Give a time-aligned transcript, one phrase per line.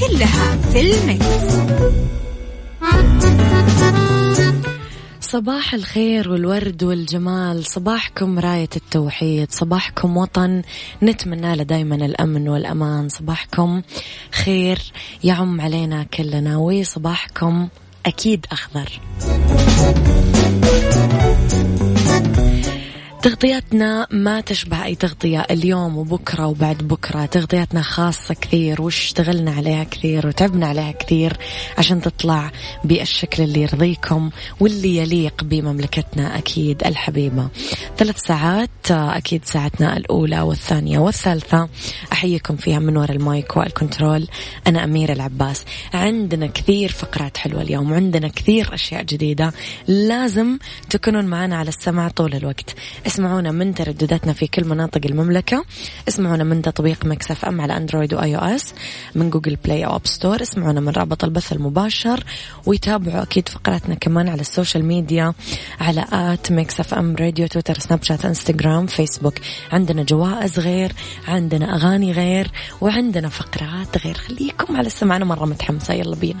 [0.00, 1.26] كلها في المكس.
[5.20, 7.66] صباح الخير والورد والجمال.
[7.66, 9.50] صباحكم راية التوحيد.
[9.50, 10.62] صباحكم وطن.
[11.02, 13.08] نتمنى له دايما الأمن والأمان.
[13.08, 13.82] صباحكم
[14.32, 14.78] خير.
[15.24, 16.56] يعم علينا كلنا.
[16.56, 17.68] وصباحكم
[18.06, 19.00] أكيد أخضر.
[23.22, 27.26] تغطياتنا ما تشبه أي تغطية اليوم وبكرة وبعد بكرة.
[27.26, 31.36] تغطياتنا خاصة كثير واشتغلنا عليها كثير وتعبنا عليها كثير
[31.78, 32.50] عشان تطلع
[32.84, 37.48] بالشكل اللي يرضيكم واللي يليق بمملكتنا أكيد الحبيبة.
[37.96, 41.68] ثلاث ساعات أكيد ساعتنا الأولى والثانية والثالثة.
[42.12, 44.28] أحييكم فيها من وراء ال mic وال control.
[44.66, 45.64] أنا أميرة العباس.
[45.94, 49.52] عندنا كثير فقرات حلوة اليوم وعندنا كثير أشياء جديدة.
[49.88, 50.58] لازم
[50.90, 52.74] تكونون معنا على السمع طول الوقت.
[53.12, 55.64] اسمعونا من تردداتنا في كل مناطق المملكة.
[56.08, 58.74] اسمعونا من تطبيق Mix FM على Android و iOS
[59.14, 60.42] من Google Play أو App Store.
[60.42, 62.24] اسمعونا من رابط البث المباشر.
[62.66, 65.32] ويتابعوا أكيد فقراتنا كمان على ال social media
[65.80, 69.34] على at Mix FM Radio تويتر سناب شات انستغرام فيسبوك.
[69.72, 70.92] عندنا جوائز غير
[71.28, 74.14] عندنا أغاني غير وعندنا فقرات غير.
[74.14, 75.94] خليكم على السمع أنا مرة متحمسة.
[75.94, 76.40] يلا بينا.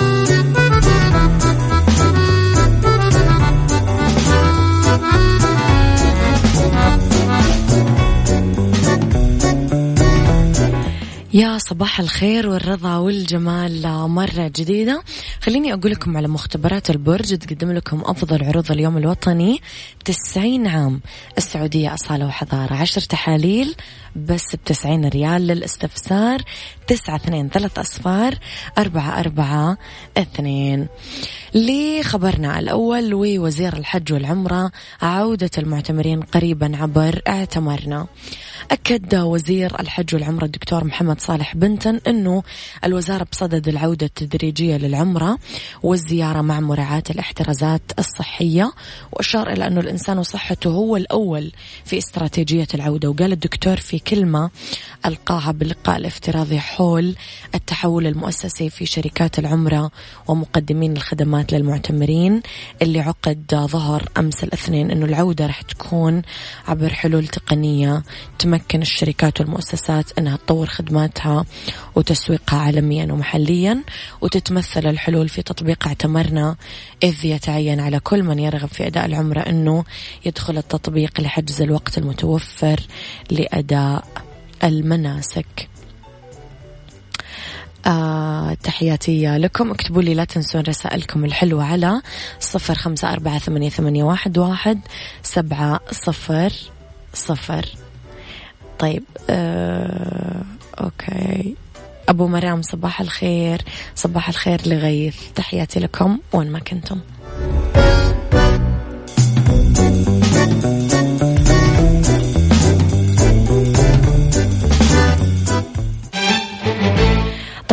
[11.33, 15.03] يا صباح الخير والرضا والجمال مرة جديدة.
[15.41, 19.61] خليني أقول لكم على مختبرات البرج تقدم لكم أفضل عروض اليوم الوطني
[20.05, 21.01] 90 عام.
[21.37, 23.75] السعودية أصالة وحضارة عشر تحاليل
[24.15, 26.41] بس بتسعين ريال للاستفسار.
[26.87, 28.35] تسعة اثنين ثلاث أصفار
[28.77, 29.77] أربعة أربعة
[30.17, 30.87] اثنين.
[31.53, 34.71] لخبرنا الأول ووزير الحج والعمرة
[35.01, 38.07] عودة المعتمرين قريبا عبر اعتمرنا.
[38.71, 42.43] أكد وزير الحج والعمرة الدكتور محمد صالح بنتن أنه
[42.83, 45.37] الوزارة بصدد العودة التدريجية للعمرة
[45.83, 48.71] والزيارة مع مراعاة الاحترازات الصحية
[49.11, 51.51] وأشار إلى أنه الإنسان وصحته هو الأول
[51.85, 54.49] في استراتيجية العودة وقال الدكتور في كلمة
[55.05, 57.15] ألقاها باللقاء الافتراضي حول
[57.55, 59.91] التحول المؤسسي في شركات العمرة
[60.27, 62.41] ومقدمين الخدمات للمعتمرين
[62.81, 66.21] اللي عقد ظهر أمس الاثنين أنه العودة راح تكون
[66.67, 68.03] عبر حلول تقنية
[68.39, 71.45] تمكن الشركات والمؤسسات أنها تطور خدماتها
[71.95, 73.83] وتسويقها عالميا ومحليا
[74.21, 76.55] وتتمثل الحلول في تطبيق اعتمرنا.
[77.03, 79.83] إذ يتعين على كل من يرغب في أداء العمرة أنه
[80.25, 82.79] يدخل التطبيق لحجز الوقت المتوفر
[83.31, 84.03] لأداء
[84.63, 85.69] المناسك.
[87.85, 89.71] آه تحياتي لكم.
[89.71, 92.01] اكتبوا لي لا تنسون رسائلكم الحلوة على
[92.39, 94.79] صفر خمسة أربعة ثمانية, ثمانية واحد, واحد
[95.23, 96.53] سبعة صفر
[97.13, 97.65] صفر
[98.81, 100.41] طيب آه
[100.81, 101.55] أوكي.
[102.09, 103.61] أبو مرام صباح الخير.
[103.95, 106.99] صباح الخير لغيث تحياتي لكم وين ما كنتم.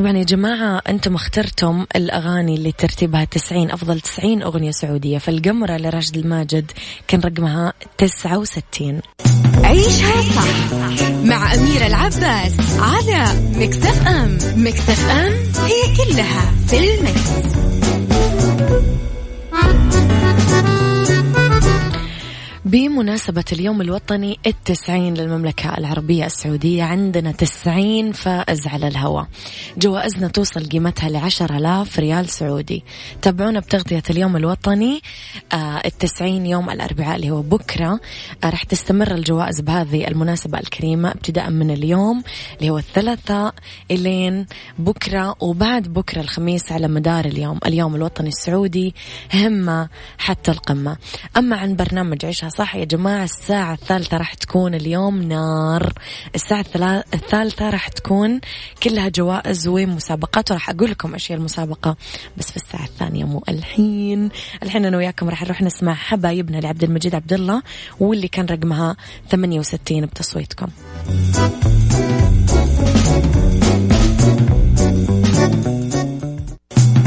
[0.08, 6.16] طبعا يا جماعة أنتم اخترتم الأغاني اللي ترتيبها 90 أفضل 90 أغنية سعودية فالقمرة لراشد
[6.16, 6.70] الماجد
[7.08, 9.00] كان رقمها 69
[9.64, 10.72] عيشها صح
[11.24, 15.32] مع أميرة العباس على مكتف أم مكتف أم
[15.66, 17.77] هي كلها في المكس.
[22.68, 29.26] بمناسبة اليوم الوطني التسعين للمملكة العربية السعودية عندنا تسعين فائز على الهواء.
[29.78, 32.84] جوائزنا توصل قيمتها لعشر آلاف ريال سعودي.
[33.22, 35.00] تابعونا بتغطية اليوم الوطني.
[35.52, 38.00] آه التسعين يوم الأربعاء اللي هو بكرة.
[38.44, 42.22] آه راح تستمر الجوائز بهذه المناسبة الكريمة ابتداء من اليوم
[42.58, 43.54] اللي هو الثلاثاء
[43.90, 44.46] إلين
[44.78, 47.58] بكرة وبعد بكرة الخميس على مدار اليوم.
[47.66, 48.94] اليوم الوطني السعودي
[49.34, 49.88] همة
[50.18, 50.96] حتى القمة.
[51.36, 55.92] أما عن برنامج عيشها صح يا جماعة الساعة الثالثة راح تكون اليوم نار.
[56.34, 56.64] الساعة
[57.14, 58.40] الثالثة راح تكون
[58.82, 60.50] كلها جوائز ومسابقات.
[60.50, 61.96] وراح أقول لكم إيش هي المسابقة
[62.36, 64.28] بس في الساعة الثانية مو الحين.
[64.62, 67.62] الحين أنا وياكم راح نروح نسمع حبايبنا لعبد المجيد عبد الله
[68.00, 68.96] واللي كان رقمها
[69.30, 70.68] 68 بتصويتكم.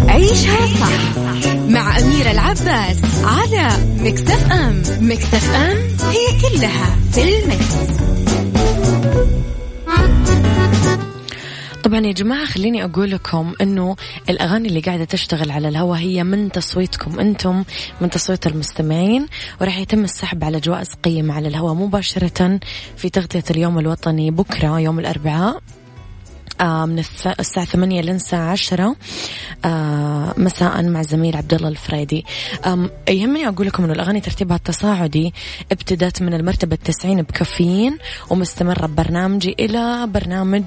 [0.07, 1.20] عيشها صح.
[1.71, 3.67] مع أميرة العباس على
[3.99, 5.77] مكتف أم مكتف أم
[6.11, 8.01] هي كلها في المكس.
[11.83, 13.95] طبعا يا جماعة خليني أقول لكم أنه
[14.29, 17.63] الأغاني اللي قاعدة تشتغل على الهواء هي من تصويتكم أنتم
[18.01, 19.27] من تصويت المستمعين
[19.61, 22.59] وراح يتم السحب على جوائز قيمة على الهواء مباشرة
[22.97, 25.61] في تغطية اليوم الوطني بكرة يوم الأربعاء
[26.63, 26.99] من
[27.39, 28.95] الساعة ثمانية لين الساعة عشرة
[29.65, 32.25] آه، مساء مع زميل عبد الله الفريدي
[33.09, 35.33] يهمني أقول لكم إنه الأغاني ترتيبها التصاعدي
[35.71, 37.97] ابتدت من المرتبة التسعين بكافيين
[38.29, 40.63] ومستمرة ببرنامجي إلى برنامج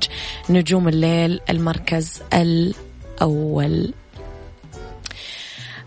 [0.50, 3.94] نجوم الليل المركز الأول.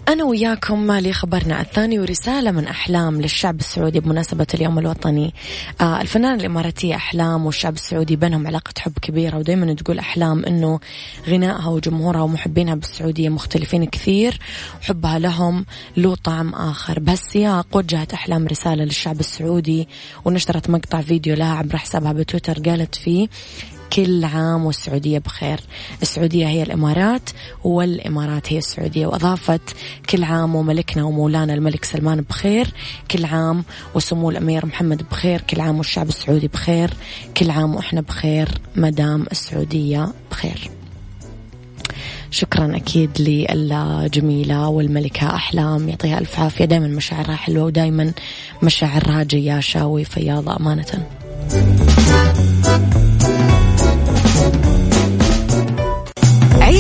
[0.08, 5.34] أنا وياكم مالي خبرنا الثاني ورسالة من أحلام للشعب السعودي بمناسبة اليوم الوطني.
[5.82, 10.80] آه الفنانة الإماراتية أحلام والشعب السعودي بينهم علاقة حب كبيرة ودايما تقول أحلام أنه
[11.28, 14.40] غنائها وجمهورها ومحبينها بالسعودية مختلفين كثير
[14.82, 15.66] وحبها لهم
[15.98, 17.00] له طعم آخر.
[17.00, 19.88] بهالسياق وجهت أحلام رسالة للشعب السعودي
[20.26, 23.28] ونشرت مقطع فيديو لها عبر حسابها بتويتر قالت فيه
[23.94, 25.60] كل عام والسعودية بخير.
[26.02, 27.30] السعودية هي الإمارات
[27.64, 29.08] والإمارات هي السعودية.
[29.08, 29.62] وأضافت
[30.10, 32.68] كل عام وملكنا ومولانا الملك سلمان بخير
[33.12, 33.64] كل عام
[33.96, 36.94] وسمو الأمير محمد بخير كل عام والشعب السعودي بخير
[37.38, 40.72] كل عام وإحنا بخير مدام السعودية بخير.
[42.32, 45.36] شكرا أكيد للجميلة والملكة.
[45.36, 46.66] أحلام يعطيها ألف عافية.
[46.66, 48.12] دايما مشاعرها حلوة ودايما
[48.64, 51.08] مشاعرها جياشة وفياضة أمانة.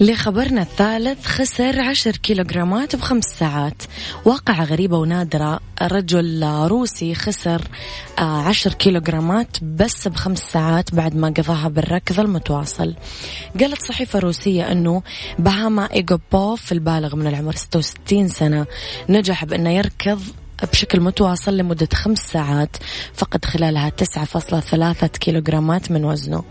[0.00, 3.82] لخبرنا الثالث خسر عشر كيلوغرامات بخمس ساعات.
[4.24, 5.60] واقعة غريبة ونادرة.
[5.82, 7.62] رجل روسي خسر
[8.18, 12.94] آه، عشر كيلوغرامات بس بخمس ساعات بعد ما قضاها بالركض المتواصل.
[13.60, 15.02] قالت صحيفة روسية أنه
[15.38, 18.66] بهاما إيجوبوف البالغ من العمر 66 سنة
[19.08, 20.20] نجح بأنه يركض
[20.62, 22.76] بشكل متواصل لمدة خمس ساعات
[23.14, 26.44] فقد خلالها 9.3 كيلوغرامات من وزنه.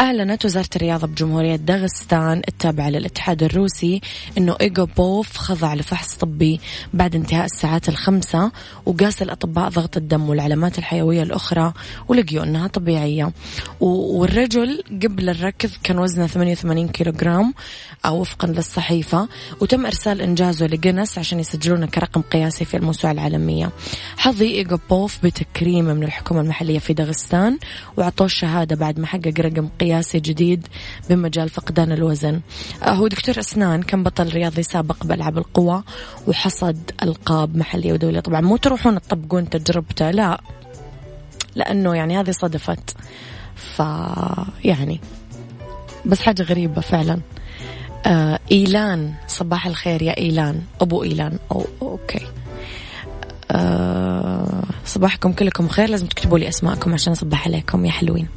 [0.00, 4.00] أعلنت وزارة الرياضة بجمهورية داغستان التابعة للاتحاد الروسي
[4.38, 6.60] أنه إيجو بوف خضع لفحص طبي
[6.94, 8.52] بعد انتهاء الساعات الخمسة
[8.86, 11.72] وقاس الأطباء ضغط الدم والعلامات الحيوية الأخرى
[12.08, 13.32] ولقيوا أنها طبيعية
[13.80, 17.54] والرجل قبل الركض كان وزنه 88 كيلوغرام
[18.10, 19.28] وفقا للصحيفة
[19.60, 23.35] وتم إرسال إنجازه لجنس عشان يسجلونه كرقم قياسي في الموسوعة العالمية.
[24.16, 27.58] حظي إيجو بوف بتكريمه من الحكومة المحلية في داغستان
[27.96, 30.66] وعطوه الشهادة بعد ما حقق رقم قياسي جديد
[31.10, 32.40] بمجال فقدان الوزن.
[32.82, 35.82] هو دكتور أسنان كان بطل رياضي سابق بألعاب القوى
[36.26, 40.40] وحصد ألقاب محلية ودولية؟ طبعا مو تروحون تطبقون تجربته لا.
[41.54, 42.96] لأنه يعني هذه صدفت.
[43.56, 43.82] ف
[44.64, 45.00] يعني
[46.04, 47.20] بس حاجة غريبة فعلا.
[48.06, 50.62] آه إيلان صباح الخير يا إيلان.
[50.80, 51.38] أبو إيلان.
[51.52, 52.26] أو أوكي.
[53.50, 55.88] آه صباحكم كلكم خير.
[55.88, 58.28] لازم تكتبوا لي أسماءكم عشان أصبح عليكم يا حلوين.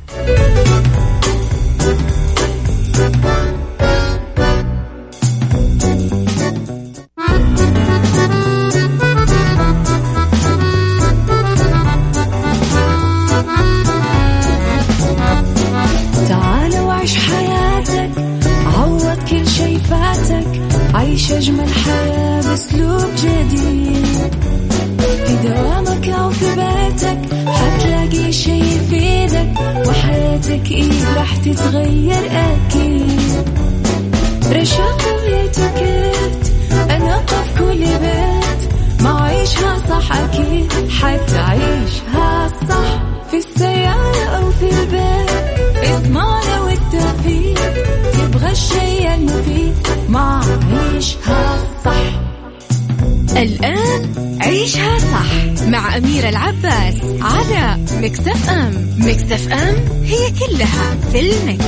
[58.10, 61.66] على مكتف أم مكتف أم هي كلها في المكس.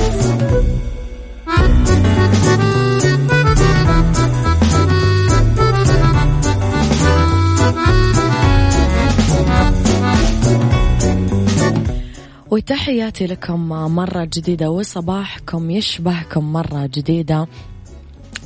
[12.49, 17.47] وتحياتي لكم مرة جديدة وصباحكم يشبهكم مرة جديدة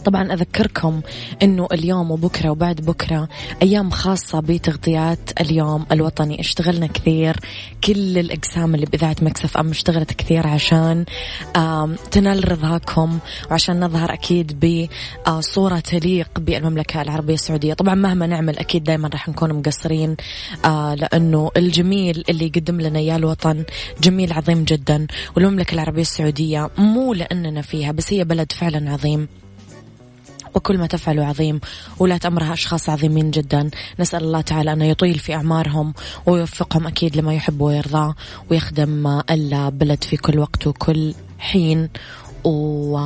[0.06, 1.02] طبعا أذكركم
[1.44, 3.30] أنه اليوم وبكرة وبعد بكرة
[3.62, 6.40] أيام خاصة بتغطيات اليوم الوطني.
[6.40, 7.36] اشتغلنا كثير.
[7.84, 11.06] كل الأقسام اللي بإذاعة مكسف أم اشتغلت كثير عشان
[12.12, 13.20] تنال رضاكم
[13.52, 14.66] وعشان نظهر أكيد
[15.28, 17.74] بصورة تليق بالمملكة العربية السعودية.
[17.74, 20.16] طبعا مهما نعمل أكيد دائما راح نكون مقصرين
[20.66, 23.64] آه، لأنه الجميل اللي يقدم لنا يا الوطن
[24.02, 29.28] جميل عظيم جدا والمملكة العربية السعودية مو لأننا فيها بس هي بلد فعلا عظيم.
[30.56, 31.60] وكل ما تفعله عظيم.
[32.00, 33.70] ولا أمرها أشخاص عظيمين جدا.
[34.00, 35.94] نسأل الله تعالى أن يطيل في أعمارهم
[36.26, 38.14] ويوفقهم أكيد لما يحب ويرضى
[38.52, 41.90] ويخدم البلد في كل وقت وكل حين.
[42.44, 42.98] و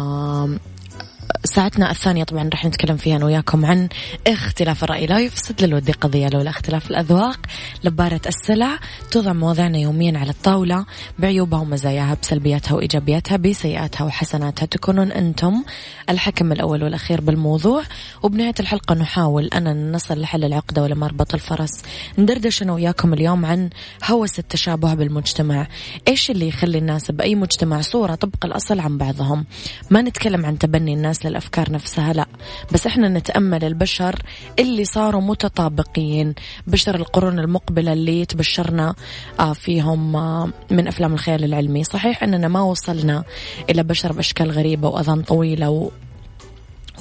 [1.43, 3.89] ساعتنا الثانية طبعا راح نتكلم فيها أنا وياكم عن
[4.27, 5.05] اختلاف الرأي.
[5.05, 7.39] لا يفسد للود قضية لولا اختلاف الأذواق.
[7.83, 8.79] لبارة السلع
[9.11, 10.85] توضع مواضعنا يوميا على الطاولة.
[11.19, 15.63] بعيوبها ومزاياها بسلبياتها وإيجابياتها بسيئاتها وحسناتها تكونون أنتم
[16.09, 17.83] الحكم الأول والأخير بالموضوع.
[18.23, 21.81] وبنهاية الحلقة نحاول أن نصل لحل العقدة ولا مربط الفرس.
[22.17, 23.69] ندردش أنا وياكم اليوم عن
[24.05, 25.67] هوس التشابه بالمجتمع.
[26.07, 29.45] إيش اللي يخلي الناس بأي مجتمع صورة طبق الأصل عن بعضهم؟
[29.89, 32.25] ما نتكلم عن تبني الناس للأفكار نفسها لا.
[32.71, 34.21] بس إحنا نتأمل البشر
[34.59, 36.35] اللي صاروا متطابقين.
[36.67, 38.95] بشر القرون المقبلة اللي تبشرنا
[39.39, 41.83] آه، فيهم آه، من أفلام الخيال العلمي.
[41.83, 43.23] صحيح أننا ما وصلنا
[43.69, 45.89] إلى بشر بأشكال غريبة وأذان طويلة و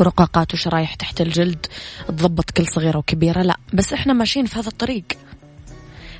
[0.00, 1.66] ورقاقات وشرايح تحت الجلد
[2.08, 3.56] تضبط كل صغيرة وكبيرة لا.
[3.74, 5.04] بس إحنا ماشيين في هذا الطريق.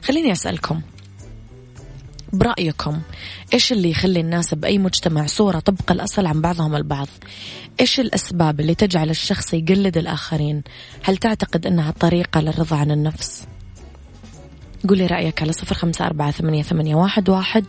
[0.03, 0.81] خليني أسألكم
[2.33, 3.01] برأيكم.
[3.55, 7.09] إيش اللي يخلي الناس بأي مجتمع صورة طبق الأصل عن بعضهم البعض؟
[7.81, 10.63] إيش الأسباب اللي تجعل الشخص يقلد الآخرين؟
[11.03, 13.47] هل تعتقد أنها طريقة للرضا عن النفس؟
[14.89, 17.65] قولي رأيك على صفر خمسة أربعة ثمانية, ثمانية واحد, واحد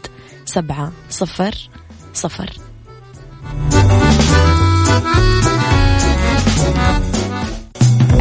[0.46, 1.70] سبعة صفر
[2.14, 2.54] صفر.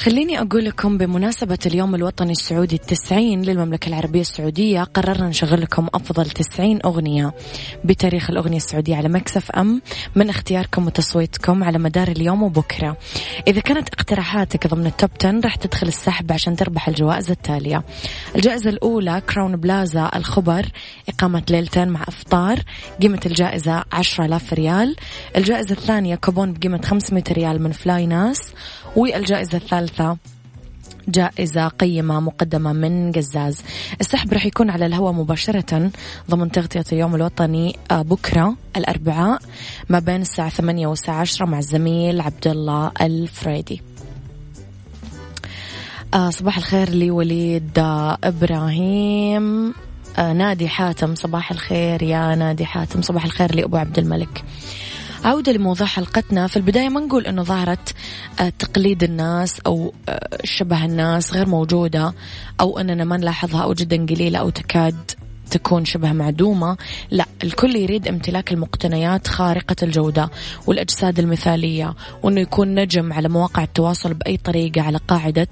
[0.00, 6.30] خليني أقول لكم بمناسبة اليوم الوطني السعودي التسعين للمملكة العربية السعودية قررنا نشغل لكم أفضل
[6.30, 7.34] تسعين أغنية
[7.84, 9.82] بتاريخ الأغنية السعودية على Mix FM
[10.16, 12.96] من اختياركم وتصويتكم على مدار اليوم وبكرة.
[13.48, 17.84] إذا كانت اقتراحاتك ضمن ال top 10 راح تدخل السحب عشان تربح الجوائز التالية.
[18.36, 20.66] الجائزة الأولى Crowne Plaza الخبر
[21.08, 22.58] إقامة ليلتين مع إفطار
[23.02, 24.96] قيمة الجائزة 10000 ريال.
[25.36, 28.52] الجائزة الثانية كوبون بقيمة 500 ريال من flynas
[28.96, 30.16] والجائزة الثالثة
[31.08, 33.62] جائزة قيمة مقدمة من قزاز
[34.00, 35.90] السحب راح يكون على الهواء مباشرة
[36.30, 39.40] ضمن تغطية اليوم الوطني آه، بكرة الأربعاء
[39.88, 43.82] ما بين الساعة ثمانية والساعة عشرة مع الزميل عبد الله الفريدي.
[46.14, 49.74] آه صباح الخير لوليد آه إبراهيم.
[50.18, 53.02] نادي حاتم صباح الخير يا نادي حاتم.
[53.02, 54.44] صباح الخير لأبو عبد الملك.
[55.24, 56.46] عودة لموضوع حلقتنا.
[56.46, 57.94] في البداية ما نقول أنه ظهرت
[58.40, 62.14] آه، تقليد الناس أو آه، شبه الناس غير موجودة
[62.60, 65.10] أو أننا ما نلاحظها أو جدا قليلة أو تكاد
[65.50, 66.76] تكون شبه معدومة.
[67.10, 70.30] لا الكل يريد امتلاك المقتنيات خارقة الجودة
[70.66, 75.48] والأجساد المثالية وأنه يكون نجم على مواقع التواصل بأي طريقة على قاعدة.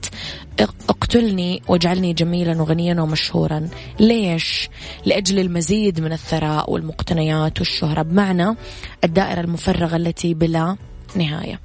[0.88, 3.69] اقتلني واجعلني جميلا وغنيا ومشهورا.
[4.00, 4.69] ليش؟
[5.07, 8.02] لأجل المزيد من الثراء والمقتنيات والشهرة.
[8.02, 8.57] بمعنى
[9.05, 10.76] الدائرة المفرغة التي بلا
[11.17, 11.61] نهاية.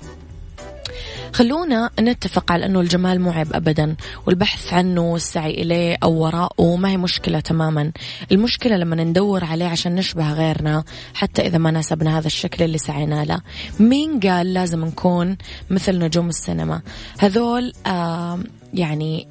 [1.34, 6.90] خلونا نتفق على أنه الجمال مو عيب أبدا والبحث عنه والسعي إليه أو وراءه ما
[6.90, 7.92] هي مشكلة تماما.
[8.32, 13.26] المشكلة لما ندور عليه عشان نشبه غيرنا حتى إذا ما ناسبنا هذا الشكل اللي سعينا
[13.26, 13.40] له.
[13.80, 15.38] مين قال لازم نكون
[15.70, 16.82] مثل نجوم السينما؟
[17.20, 18.40] هذول آه
[18.74, 19.28] يعني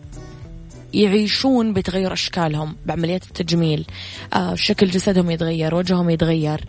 [0.95, 3.87] يعيشون بتغير أشكالهم بعمليات التجميل.
[4.35, 6.61] آه شكل جسدهم يتغير وجههم يتغير.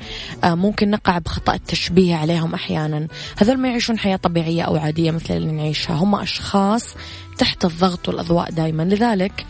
[0.44, 3.08] آه ممكن نقع بخطأ التشبيه عليهم أحيانا.
[3.38, 5.96] هذول ما يعيشون حياة طبيعية أو عادية مثل اللي نعيشها.
[5.96, 6.96] هم أشخاص
[7.38, 9.46] تحت الضغط والأضواء دائما لذلك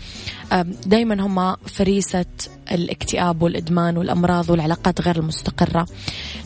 [0.86, 2.26] دائما هم فريسة
[2.72, 5.88] الاكتئاب والإدمان والأمراض والعلاقات غير المستقرة.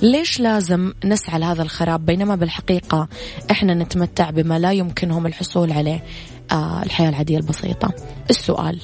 [0.02, 3.08] ليش لازم نسعى لهذا الخراب؟ بينما بالحقيقة
[3.52, 6.04] إحنا نتمتع بما لا يمكنهم الحصول عليه
[6.52, 7.94] آه، الحياة العادية البسيطة.
[8.30, 8.82] السؤال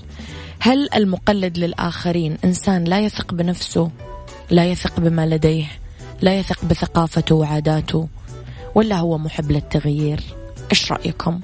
[0.60, 3.92] هل المقلد للآخرين إنسان لا يثق بنفسه
[4.50, 5.66] لا يثق بما لديه
[6.22, 8.08] لا يثق بثقافته وعاداته
[8.76, 11.40] ولا هو محب للتغيير؟ إيش رأيكم؟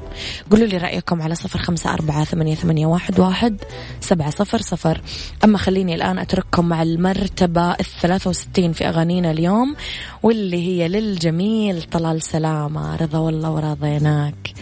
[0.52, 3.58] قولوا لي رأيكم على صفر خمسة أربعة ثمانية, ثمانية واحد, واحد
[4.02, 5.02] سبعة صفر صفر.
[5.44, 9.76] أما خليني الآن أترككم مع المرتبة الثلاثة وستين في أغانينا اليوم
[10.24, 12.96] واللي هي للجميل طلال سلامة.
[12.96, 14.54] رضا والله ورضيناك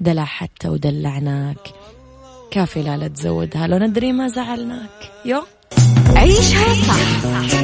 [0.00, 1.58] دلع حتى ودلعناك.
[2.50, 5.12] كافي لا لا تزودها لو ندري ما زعلناك.
[5.24, 5.42] يو؟
[6.16, 7.63] عيشها صح.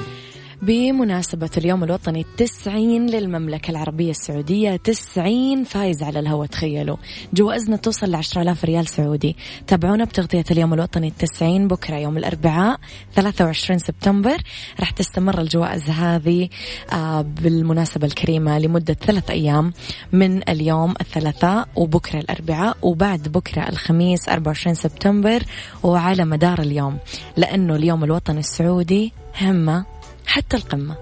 [0.61, 6.97] بمناسبة اليوم الوطني التسعين للمملكة العربية السعودية تسعين فايز على الهواء تخيلوا.
[7.33, 9.35] جوائزنا توصل لعشرة آلاف ريال سعودي.
[9.67, 12.79] تابعونا بتغطية اليوم الوطني التسعين بكرة يوم الأربعاء
[13.15, 14.37] 23 سبتمبر.
[14.79, 16.49] راح تستمر الجوائز هذه
[16.93, 19.73] آه، بالمناسبة الكريمة لمدة ثلاث أيام
[20.11, 25.43] من اليوم الثلاثاء وبكرة الأربعاء وبعد بكرة الخميس 24 سبتمبر
[25.83, 26.97] وعلى مدار اليوم.
[27.37, 30.00] لأنه اليوم الوطني السعودي همة.
[30.31, 30.95] حتى القمة.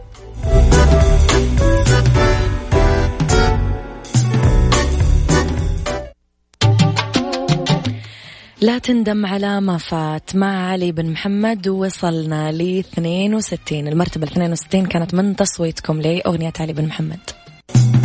[8.62, 10.36] لا تندم على ما فات.
[10.36, 16.74] مع علي بن محمد وصلنا ل 62 المرتبة ال 62 كانت من تصويتكم لأغنية علي
[16.74, 17.20] بن محمد.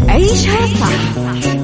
[0.09, 1.17] عيشها صح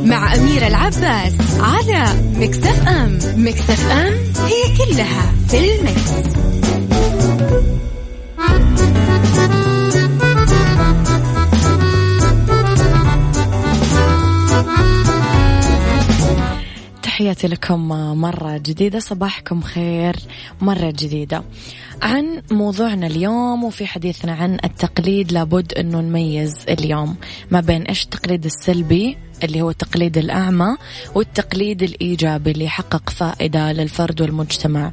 [0.05, 3.19] مع أميرة العباس على مكتف أم.
[3.37, 4.15] مكتف أم
[4.47, 6.60] هي كلها في المكس.
[17.21, 17.89] تحياتي لكم
[18.21, 20.17] مرة جديدة صباحكم خير
[20.61, 21.45] مرة جديدة.
[22.03, 27.17] عن موضوعنا اليوم وفي حديثنا عن التقليد لابد أنه نميز اليوم
[27.51, 30.77] ما بين إيش التقليد السلبي اللي هو التقليد الأعمى
[31.15, 34.93] والتقليد الإيجابي اللي يحقق فائدة للفرد والمجتمع.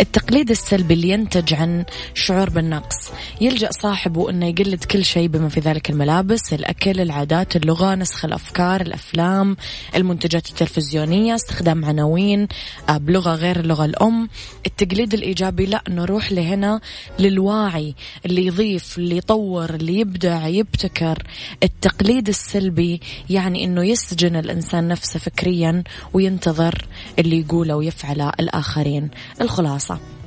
[0.00, 1.84] التقليد السلبي اللي ينتج عن
[2.14, 3.10] شعور بالنقص.
[3.40, 8.80] يلجأ صاحبه أنه يقلد كل شيء بما في ذلك الملابس الأكل العادات اللغة نسخ الأفكار
[8.80, 9.56] الأفلام
[9.96, 12.48] المنتجات التلفزيونية استخدام عناوين
[12.88, 14.28] آه، بلغة غير اللغة الأم.
[14.66, 16.80] التقليد الإيجابي لا نروح لهنا
[17.18, 17.94] للواعي
[18.26, 21.22] اللي يضيف اللي يطور اللي يبدع يبتكر.
[21.62, 26.86] التقليد السلبي يعني أنه يسجن الإنسان نفسه فكريا وينتظر
[27.18, 29.10] اللي يقوله ويفعله الآخرين.
[29.40, 30.17] الخلاصة.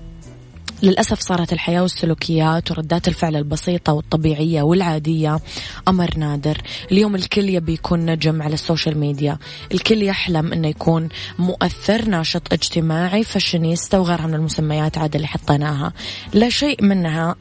[0.84, 5.39] للأسف صارت الحياة والسلوكيات وردات الفعل البسيطة والطبيعية والعادية
[5.88, 6.58] أمر نادر.
[6.91, 9.38] اليوم الكل يبي يكون نجم على ال social media.
[9.72, 15.94] الكل يحلم أنه يكون مؤثر ناشط اجتماعي فاشينيستا وغيرها من المسميات عاد اللي حطيناها.
[16.34, 17.36] لا شيء منها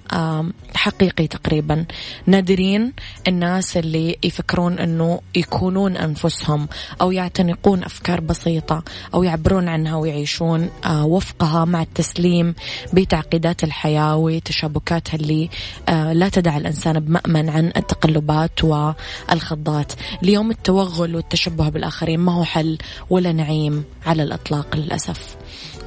[0.75, 1.85] حقيقي تقريبا.
[2.27, 2.93] نادرين
[3.29, 6.69] الناس اللي يفكرون أنه يكونون أنفسهم
[7.01, 12.55] أو يعتنقون أفكار بسيطة أو يعبرون عنها ويعيشون آه، وفقها مع التسليم
[12.93, 15.51] بتعقيد تعقيدات الحياة وتشابكاتها اللي
[15.89, 19.93] آه، لا تدع الإنسان بمأمن عن التقلبات والخضات.
[20.23, 22.79] اليوم التوغل والتشبه بالآخرين ما هو حل
[23.11, 25.37] ولا نعيم على الإطلاق للأسف.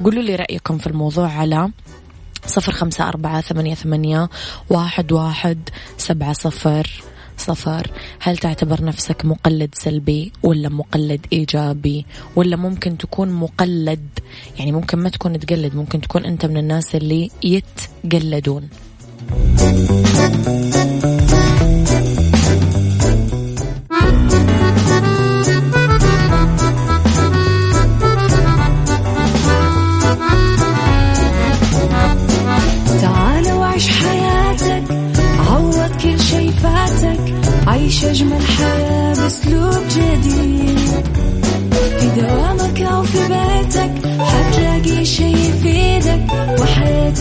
[0.03, 1.71] قولوا لي رأيكم في الموضوع على
[2.45, 4.29] صفر خمسة أربعة ثمانية, ثمانية
[4.69, 7.03] واحد, واحد سبعة صفر.
[7.47, 14.07] صفر هل تعتبر نفسك مقلد سلبي ولا مقلد إيجابي؟ ولا ممكن تكون مقلد
[14.59, 18.69] يعني ممكن ما تكون تقلد ممكن تكون أنت من الناس اللي يتقلدون.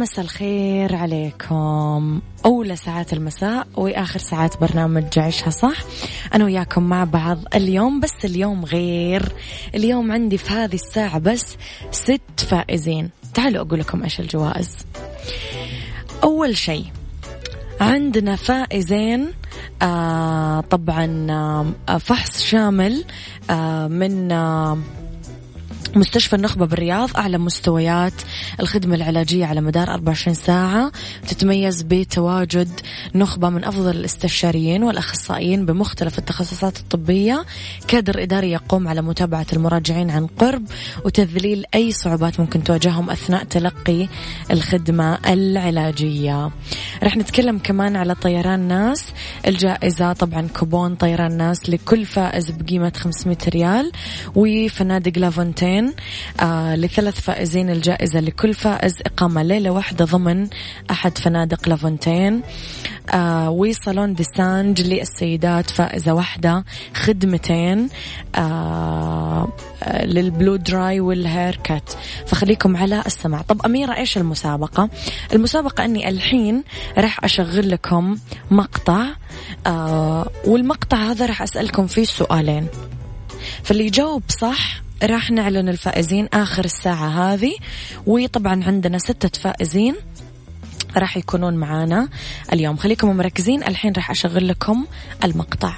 [0.00, 2.20] مساء الخير عليكم.
[2.44, 5.76] أولى ساعات المساء وآخر ساعات برنامج عيشها صح.
[6.34, 9.32] أنا وياكم مع بعض اليوم بس اليوم غير.
[9.74, 11.56] اليوم عندي في هذه الساعة بس
[11.90, 13.10] ست فائزين.
[13.34, 14.76] تعالوا أقول لكم إيش الجوائز.
[16.24, 16.84] أول شيء
[17.80, 19.30] عندنا فائزين
[19.82, 21.26] آه طبعا
[21.88, 23.04] آه فحص شامل
[23.50, 24.78] آه من آه
[25.96, 28.12] مستشفى النخبة بالرياض أعلى مستويات
[28.60, 30.92] الخدمة العلاجية على مدار 24 ساعة.
[31.28, 32.80] تتميز بتواجد
[33.14, 37.44] نخبة من أفضل الاستشاريين والأخصائيين بمختلف التخصصات الطبية.
[37.88, 40.64] كادر إداري يقوم على متابعة المراجعين عن قرب
[41.04, 44.08] وتذليل أي صعوبات ممكن تواجههم أثناء تلقي
[44.50, 46.50] الخدمة العلاجية.
[47.02, 49.06] رح نتكلم كمان على طيران ناس.
[49.46, 53.92] الجائزة طبعا كوبون طيران ناس لكل فائز بقيمة 500 ريال.
[54.34, 55.94] وفنادق La Fontaine فائزين
[56.40, 60.48] آه لثلاث فائزين الجائزة لكل فائز إقامة ليلة واحدة ضمن
[60.90, 62.42] أحد فنادق La Fontaine
[63.14, 66.64] آه وصالون Dessange للسيدات فائزة واحدة
[66.94, 67.88] خدمتين
[68.34, 69.48] آه
[70.04, 71.90] لل blow dry وال haircut.
[72.26, 74.88] فخليكم على السمع طب أميرة إيش المسابقة؟
[75.32, 76.64] المسابقة أني الحين
[76.98, 78.18] راح أشغل لكم
[78.50, 79.06] مقطع
[79.66, 82.66] آه والمقطع هذا راح أسألكم فيه سؤالين.
[83.62, 87.54] فاللي يجاوب صح راح نعلن الفائزين آخر الساعة هذه
[88.06, 89.94] وطبعا عندنا ستة فائزين
[90.96, 92.08] راح يكونون معانا
[92.52, 92.76] اليوم.
[92.76, 94.86] خليكم مركزين الحين راح أشغل لكم
[95.24, 95.72] المقطع.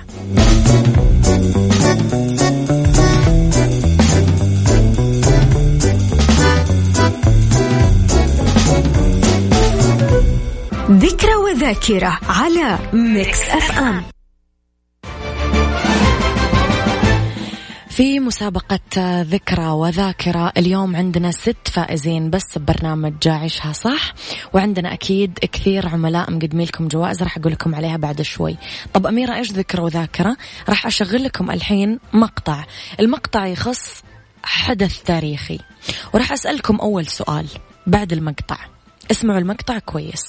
[10.90, 14.02] ذكرى وذاكرة على Mix F M.
[17.92, 20.52] في مسابقة ذكرى وذاكرة.
[20.56, 24.14] اليوم عندنا ست فائزين بس ببرنامج عيشها صح؟
[24.52, 27.22] وعندنا أكيد كثير عملاء مقدمين لكم جوائز.
[27.22, 28.56] راح أقول لكم عليها بعد شوي.
[28.94, 30.36] طب أميرة إيش ذكرى وذاكرة؟
[30.68, 32.64] راح أشغل لكم الحين مقطع.
[33.00, 34.02] المقطع يخص
[34.42, 35.58] حدث تاريخي.
[36.14, 37.46] وراح أسألكم أول سؤال
[37.86, 38.58] بعد المقطع.
[39.10, 40.24] اسمعوا المقطع كويس.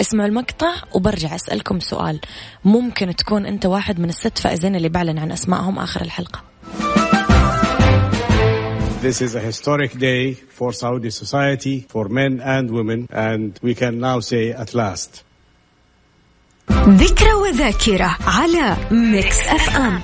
[0.00, 2.20] اسمعوا المقطع وبرجع أسألكم سؤال.
[2.64, 6.47] ممكن تكون أنت واحد من الست فائزين اللي بعلن عن أسمائهم آخر الحلقة.
[9.08, 13.94] This is a historic day for Saudi society, for men and women, and we can
[14.00, 15.24] now say at last.
[16.70, 20.00] ذكرى وذاكرة على Mix FM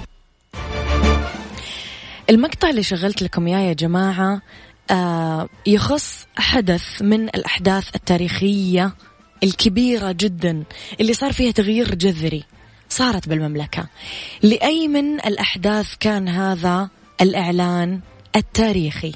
[2.31, 4.43] المقطع اللي شغلت لكم إياه يا جماعة
[4.91, 8.95] آه يخص حدث من الأحداث التاريخية
[9.43, 10.65] الكبيرة جدا
[11.01, 12.45] اللي صار فيها تغيير جذري
[12.89, 13.87] صارت بالمملكة.
[14.43, 16.89] لأي من الأحداث كان هذا
[17.21, 18.01] الإعلان؟
[18.37, 19.13] التاريخي.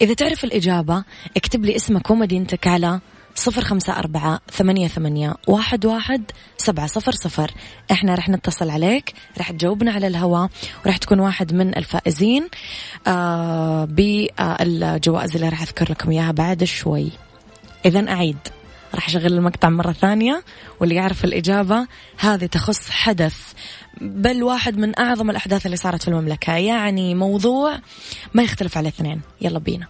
[0.00, 1.04] إذا تعرف الإجابة
[1.36, 3.00] اكتب لي اسمك ومدينتك على
[3.34, 7.50] صفر خمسة أربعة ثمانية, ثمانية واحد, واحد سبعة صفر صفر.
[7.92, 10.50] إحنا رح نتصل عليك رح تجاوبنا على الهواء
[10.86, 12.48] ورح تكون واحد من الفائزين
[13.06, 17.10] آه بالجوائز اللي راح أذكر لكم إياها بعد شوي.
[17.86, 18.38] إذا أعيد.
[18.94, 20.42] راح أشغل المقطع مرة ثانية
[20.80, 21.86] واللي يعرف الإجابة
[22.18, 23.52] هذه تخص حدث
[24.00, 26.56] بل واحد من أعظم الأحداث اللي صارت في المملكة.
[26.56, 27.78] يعني موضوع
[28.34, 29.20] ما يختلف على اثنين.
[29.40, 29.86] يلا بينا.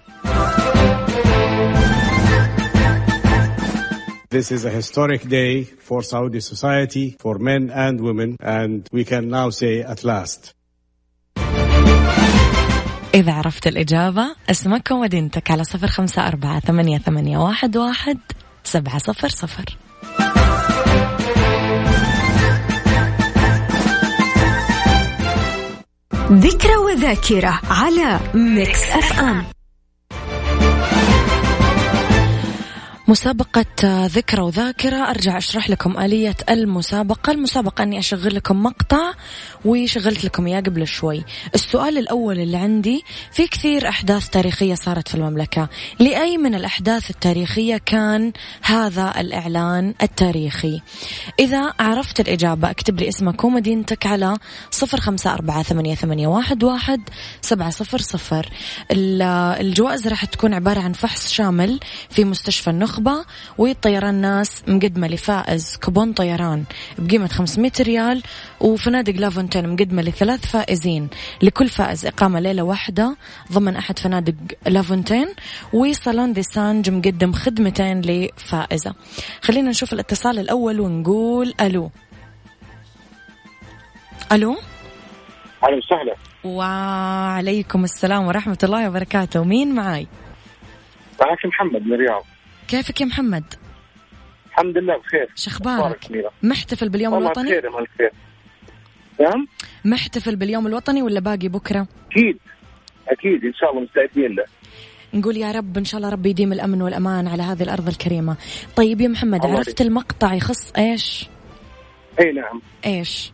[4.35, 5.53] This is a historic day
[5.89, 10.55] for Saudi society, for men and women, and we can now say at last.
[13.15, 18.19] إذا عرفت الإجابة اسمك ومدينتك على صفر خمسة أربعة ثمانية, ثمانية واحد, واحد
[18.65, 19.77] سبعة صفر صفر.
[26.33, 29.54] ذكرى وذاكرة على Mix FM
[33.09, 34.97] مسابقة ذكرى وذاكرة.
[34.97, 37.31] أرجع أشرح لكم آلية المسابقة.
[37.31, 39.13] المسابقة أني أشغل لكم مقطع
[39.65, 41.25] وشغلت لكم إياه قبل شوي.
[41.55, 45.69] السؤال الأول اللي عندي في كثير أحداث تاريخية صارت في المملكة.
[45.99, 50.81] لأي من الأحداث التاريخية كان هذا الإعلان التاريخي؟
[51.39, 54.37] إذا عرفت الإجابة اكتب لي اسمك ومدينتك على
[54.71, 57.01] صفر خمسة أربعة ثمانية, واحد
[57.41, 58.49] سبعة صفر صفر.
[58.91, 63.25] الجوائز راح تكون عبارة عن فحص شامل في مستشفى النخبة النخبة
[63.59, 66.65] والطيران ناس مقدمة لفائز كوبون طيران
[66.99, 68.23] بقيمة 500 ريال
[68.61, 71.09] وفنادق La Fontaine مقدمة لثلاث فائزين.
[71.43, 73.17] لكل فائز إقامة ليلة واحدة
[73.53, 74.35] ضمن أحد فنادق
[74.67, 75.27] La Fontaine
[75.73, 78.95] وصالون Dessange مقدم خدمتين لفائزة.
[79.43, 81.91] خلينا نشوف الاتصال الأول ونقول ألو.
[84.33, 84.57] ألو؟
[85.65, 86.17] أهلا وسهلا.
[86.45, 89.45] وعليكم السلام ورحمة الله وبركاته.
[89.45, 90.07] مين معاي؟
[91.21, 92.34] معك محمد من الرياض.
[92.69, 93.45] كيفك يا محمد؟
[94.49, 98.13] الحمد لله بخير شخبارك؟ محتفل باليوم الوطني؟ بخير بخير
[99.21, 99.47] نعم
[99.85, 102.39] محتفل باليوم الوطني ولا باقي بكرة؟ أكيد
[103.09, 104.45] أكيد إن شاء الله مستعدين له
[105.15, 108.37] نقول يا رب إن شاء الله ربي يديم الأمن والأمان على هذه الأرض الكريمة.
[108.77, 111.29] طيب يا محمد عرفت المقطع يخص إيش؟
[112.21, 113.33] أي نعم إيش؟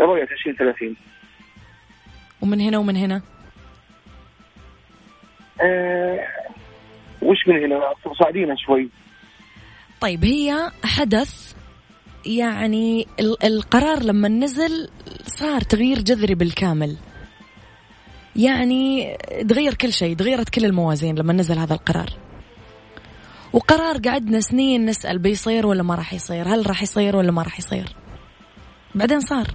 [0.00, 0.96] رؤية 2030
[2.42, 3.22] ومن هنا ومن هنا؟
[5.62, 6.26] آه
[7.22, 7.80] وش من هنا؟
[8.18, 8.88] صاعدين شوي.
[10.00, 11.54] طيب هي حدث
[12.26, 13.06] يعني
[13.44, 14.88] القرار لما نزل
[15.26, 16.96] صار تغيير جذري بالكامل.
[18.36, 19.16] يعني
[19.48, 22.10] تغير كل شيء تغيرت كل الموازين لما نزل هذا القرار.
[23.52, 27.58] وقرار قعدنا سنين نسأل بيصير ولا ما راح يصير هل راح يصير ولا ما راح
[27.58, 27.84] يصير؟
[28.94, 29.46] بعدين صار.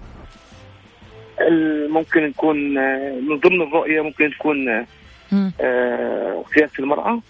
[1.90, 2.58] ممكن يكون
[3.28, 4.86] من ضمن الرؤية ممكن تكون
[5.62, 7.22] آه، قيادة المرأة.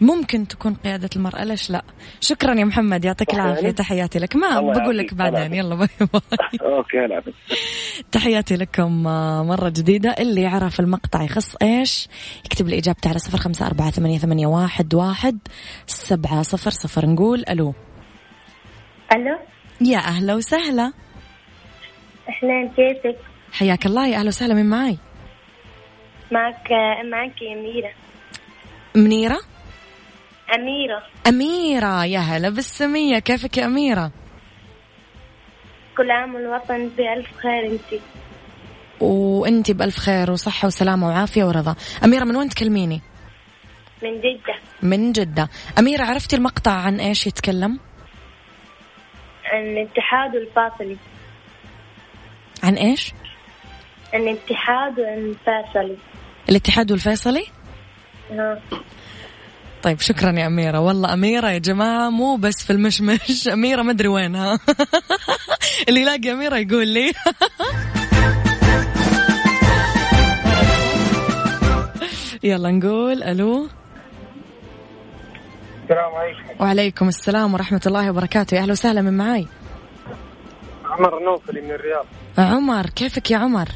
[0.00, 1.82] ممكن تكون قيادة المرأة ليش لا؟
[2.20, 4.36] شكرا يا محمد يعطيك العافية تحياتي لك.
[4.36, 6.20] ما بقول لك بعدين يلا bye bye.
[6.76, 7.32] Okay
[8.12, 10.10] تحياتي لكم آه، مرة جديدة.
[10.10, 12.08] اللي يعرف المقطع يخص إيش؟
[12.44, 15.38] يكتب لي إجابته على صفر خمسة أربعة ثمانية, ثمانية واحد, واحد
[15.86, 17.06] سبعة صفر صفر.
[17.06, 17.74] نقول ألو.
[19.12, 19.38] ألو.
[19.80, 20.92] يا أهلا وسهلا.
[22.28, 23.16] أهلا كيفك؟
[23.52, 24.54] حياك الله يا أهلا وسهلا.
[24.54, 24.98] من معاي؟
[26.32, 26.70] معك
[27.12, 27.90] معك أميرة
[28.94, 29.55] منيرة؟
[30.54, 31.02] أميرة.
[31.28, 33.18] أميرة يا هلا بالسمية.
[33.18, 34.10] كيفك يا أميرة؟
[35.96, 38.02] كل عام والوطن بألف خير أنت.
[39.00, 41.74] وأنت بألف خير وصحة وسلامة وعافية ورضا.
[42.04, 43.00] أميرة من وين تكلميني؟
[44.02, 44.54] من جدة.
[44.82, 45.48] من جدة.
[45.78, 47.78] أميرة عرفتي المقطع عن إيش يتكلم؟
[49.52, 50.96] عن الاتحاد والفاصلي
[52.62, 53.12] عن إيش؟
[54.14, 55.96] عن الاتحاد والفاصلي
[56.48, 57.46] الاتحاد والفيصلي
[58.30, 58.60] ها
[59.86, 60.80] طيب شكرا يا أميرة.
[60.80, 63.48] والله أميرة يا جماعة مو بس في المشمش.
[63.52, 64.58] أميرة ما أدري وينها.
[65.88, 67.12] اللي يلاقي أميرة يقول لي.
[72.42, 73.68] يلا نقول ألو.
[75.82, 76.62] السلام عليكم.
[76.64, 78.54] وعليكم السلام ورحمة الله وبركاته.
[78.54, 79.46] يا أهلا وسهلا من معاي.
[80.84, 82.06] عمر نوفلي من الرياض.
[82.38, 83.68] عمر كيفك يا عمر؟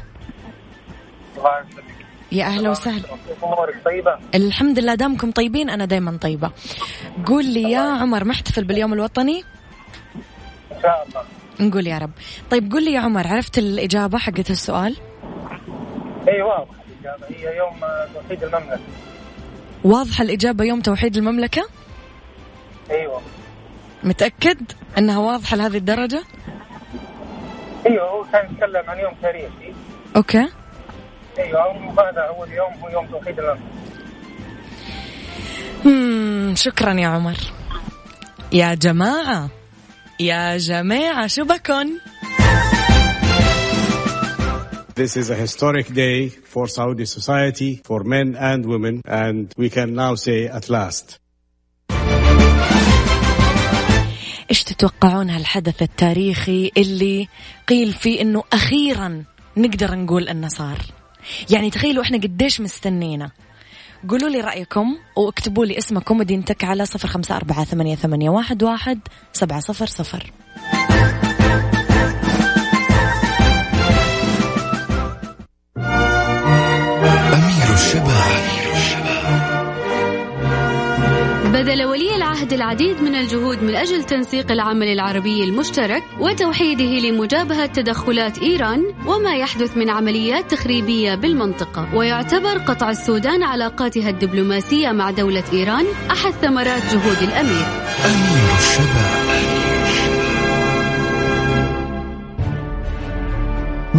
[1.37, 1.90] الله يسلمك.
[2.31, 3.03] يا أهلا وسهلا.
[3.43, 6.51] أمورك؟ طيبة؟ الحمد لله دامكم طيبين أنا دائما طيبة.
[7.25, 9.43] قول لي يا عمر محتفل باليوم الوطني؟
[10.71, 11.23] إن شاء الله.
[11.59, 12.11] نقول يا رب.
[12.51, 14.97] طيب قول لي يا عمر عرفت الإجابة حقت السؤال؟
[16.27, 17.25] إي واضح الإجابة.
[17.29, 17.79] هي يوم
[18.13, 18.79] توحيد المملكة.
[19.83, 21.67] واضحة الإجابة يوم توحيد المملكة؟
[22.91, 23.21] أيوه
[24.03, 26.23] متأكد إنها واضحة لهذه الدرجة؟
[27.87, 29.73] أيوه هو كان يتكلم عن يوم تاريخي.
[30.15, 30.47] أوكي.
[31.39, 33.61] أيوه هذا اول يوم هو يوم توحيد الامن
[36.55, 37.37] شكرا يا عمر
[38.51, 39.49] يا جماعة
[40.19, 41.87] يا جماعة شو بكن
[44.93, 49.95] This is a historic day for Saudi society, for men and women, and we can
[49.95, 51.17] now say at last.
[54.49, 57.27] إيش تتوقعون هالحدث التاريخي اللي
[57.67, 59.23] قيل فيه إنه أخيرا
[59.57, 60.77] نقدر نقول إنه صار؟
[61.49, 63.31] يعني تخيلوا إحنا قديش مستنينا.
[64.09, 68.99] قولوا لي رأيكم واكتبوا لي اسمكم ومدينتك على صفر خمسة أربعة ثمانية, ثمانية واحد, واحد
[69.33, 70.31] سبعة صفر صفر.
[77.33, 78.60] أمير الشباب.
[81.61, 88.39] بذل ولي العهد العديد من الجهود من أجل تنسيق العمل العربي المشترك وتوحيده لمجابهة تدخلات
[88.39, 91.95] إيران وما يحدث من عمليات تخريبية بالمنطقة.
[91.95, 97.65] ويعتبر قطع السودان علاقاتها الدبلوماسية مع دولة إيران أحد ثمرات جهود الأمير.
[98.05, 99.70] أمير الشباب.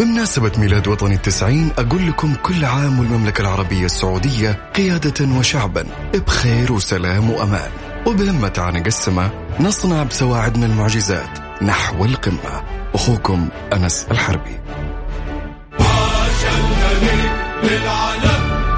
[0.02, 7.30] بمناسبة ميلاد وطني التسعين أقول لكم كل عام والمملكة العربية السعودية قيادة وشعبا بخير وسلام
[7.30, 7.70] وأمان.
[8.06, 12.64] وبهمة تعانق السماء نصنع بسواعدنا المعجزات نحو القمة.
[12.94, 14.60] أخوكم أنس الحربي.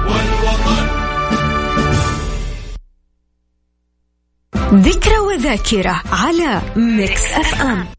[0.05, 0.87] والوطن
[4.73, 7.94] ذكرى وذاكرة على Mix FM.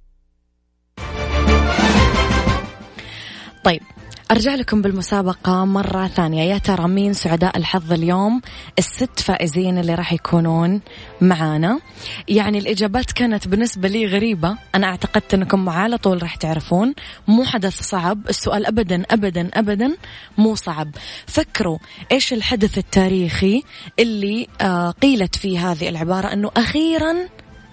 [3.67, 3.83] طيب
[4.31, 6.43] أرجع لكم بالمسابقة مرة ثانية.
[6.43, 8.41] يا ترى مين سعداء الحظ اليوم؟
[8.79, 10.81] الست فائزين اللي راح يكونون
[11.21, 11.81] معانا.
[12.29, 14.57] يعني الإجابات كانت بالنسبة لي غريبة.
[14.75, 16.95] أنا اعتقدت أنكم على طول راح تعرفون.
[17.29, 18.29] مو حدث صعب.
[18.29, 19.97] السؤال أبدا أبدا أبدا
[20.39, 20.91] مو صعب.
[21.27, 21.79] فكروا
[22.13, 23.63] إيش الحدث التاريخي
[23.99, 27.15] اللي آه قيلت فيه هذه العبارة أنه أخيرا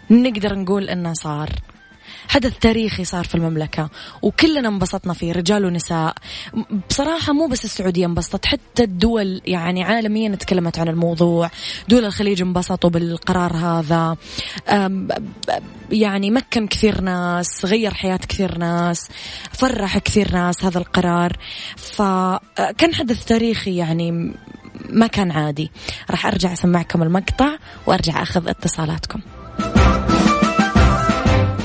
[0.10, 1.50] نقدر نقول أنه صار.
[2.28, 3.90] حدث تاريخي صار في المملكة
[4.22, 6.16] وكلنا انبسطنا فيه رجال ونساء.
[6.90, 11.50] بصراحة مو بس السعودية انبسطت حتى الدول يعني عالميا تكلمت عن الموضوع.
[11.90, 14.18] دول الخليج انبسطوا بالقرار هذا.
[15.92, 19.08] يعني مكن كثير ناس غير حياة كثير ناس
[19.52, 21.38] فرح كثير ناس هذا القرار.
[21.76, 24.34] فكان حدث تاريخي يعني
[24.90, 25.72] ما كان عادي.
[26.12, 27.58] راح أرجع أسمعكم المقطع
[27.88, 29.20] وأرجع أخذ اتصالاتكم.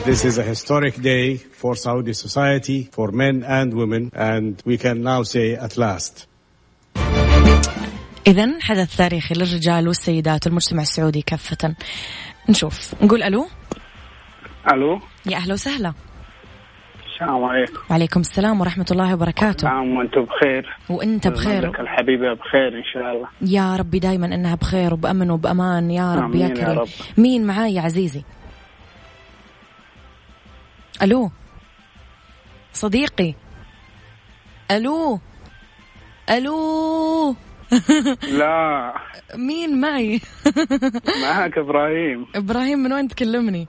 [0.09, 5.03] This is a historic day for Saudi society, for men and women, and we can
[5.03, 6.27] now say at last.
[8.27, 11.75] إذا حدث تاريخي للرجال والسيدات والمجتمع السعودي كافة.
[12.49, 13.47] نشوف نقول ألو.
[14.73, 15.01] ألو.
[15.27, 15.93] يا أهلا وسهلا.
[17.15, 17.81] السلام عليكم.
[17.91, 19.69] وعليكم السلام ورحمة الله وبركاته.
[19.69, 20.77] نعم وأنتم بخير.
[20.91, 21.81] وأنت بخير.
[21.81, 23.29] الحبيبة بخير إن شاء الله.
[23.43, 26.69] يا ربي دائما إنها بخير وبأمن وبأمان يا رب يا كريم.
[26.69, 26.89] يا رب.
[27.19, 28.23] مين معاي يا عزيزي؟
[31.03, 31.31] ألو؟
[32.73, 33.35] صديقي.
[34.71, 35.21] ألو؟
[36.31, 37.37] ألو؟
[38.39, 38.93] لا.
[39.35, 40.21] مين معي؟
[41.23, 42.27] معك إبراهيم.
[42.35, 43.69] إبراهيم من وين تكلمني؟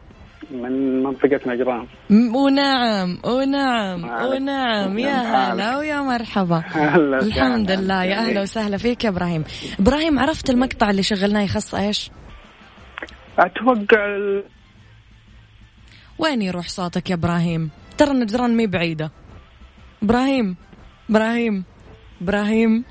[0.52, 1.88] من منطقة نجران.
[2.36, 6.64] ونعم ونعم ونعم يا هلا ويا مرحبا.
[7.26, 8.04] الحمد لله.
[8.04, 9.44] يا أهلا وسهلا فيك يا إبراهيم.
[9.80, 12.12] إبراهيم عرفت المقطع اللي شغلناه يخص إيش؟
[13.40, 14.06] أتوقع
[16.20, 19.12] وين يروح صوتك يا إبراهيم؟ ترى نجران مي بعيدة.
[20.04, 20.56] إبراهيم
[21.10, 21.64] إبراهيم
[22.22, 22.84] إبراهيم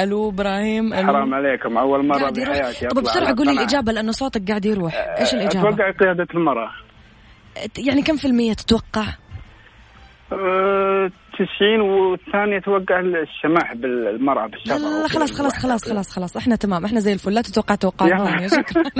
[0.00, 1.06] ألو إبراهيم ألو.
[1.06, 4.94] حرام عليكم أول مرة بحياتي طب بسرعة قولي الاجابه لأنه صوتك قاعد يروح.
[5.18, 6.70] إيش الإجابة؟ أتوقع قيادة المرأة.
[7.78, 9.04] يعني كم في المية تتوقع؟
[10.32, 16.36] أه 90 والثانية أتوقع السماح بالمرأة بالسفر لا خلاص خلاص خلاص خلاص خلاص.
[16.36, 17.34] إحنا تمام إحنا زي الفل.
[17.34, 18.82] لا تتوقع توقعات ثانية شكرا.